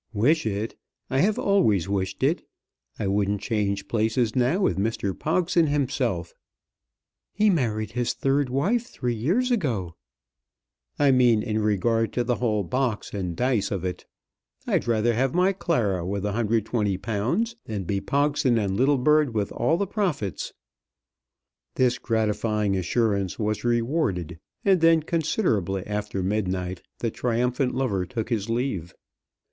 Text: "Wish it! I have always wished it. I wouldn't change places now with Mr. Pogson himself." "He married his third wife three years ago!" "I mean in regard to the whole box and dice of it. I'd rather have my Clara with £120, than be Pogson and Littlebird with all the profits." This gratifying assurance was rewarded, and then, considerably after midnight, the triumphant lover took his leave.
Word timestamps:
"Wish 0.15 0.47
it! 0.47 0.75
I 1.11 1.19
have 1.19 1.37
always 1.37 1.87
wished 1.87 2.23
it. 2.23 2.41
I 2.97 3.05
wouldn't 3.05 3.39
change 3.39 3.87
places 3.87 4.35
now 4.35 4.61
with 4.61 4.75
Mr. 4.79 5.13
Pogson 5.13 5.67
himself." 5.67 6.33
"He 7.35 7.51
married 7.51 7.91
his 7.91 8.13
third 8.13 8.49
wife 8.49 8.87
three 8.87 9.13
years 9.13 9.51
ago!" 9.51 9.93
"I 10.97 11.11
mean 11.11 11.43
in 11.43 11.59
regard 11.59 12.13
to 12.13 12.23
the 12.23 12.37
whole 12.37 12.63
box 12.63 13.13
and 13.13 13.35
dice 13.35 13.69
of 13.69 13.85
it. 13.85 14.07
I'd 14.65 14.87
rather 14.87 15.13
have 15.13 15.35
my 15.35 15.53
Clara 15.53 16.03
with 16.03 16.23
£120, 16.23 17.55
than 17.67 17.83
be 17.83 18.01
Pogson 18.01 18.57
and 18.57 18.75
Littlebird 18.75 19.33
with 19.35 19.51
all 19.51 19.77
the 19.77 19.85
profits." 19.85 20.51
This 21.75 21.99
gratifying 21.99 22.75
assurance 22.75 23.37
was 23.37 23.63
rewarded, 23.63 24.39
and 24.65 24.81
then, 24.81 25.03
considerably 25.03 25.85
after 25.85 26.23
midnight, 26.23 26.81
the 26.97 27.11
triumphant 27.11 27.75
lover 27.75 28.07
took 28.07 28.29
his 28.29 28.49
leave. 28.49 28.95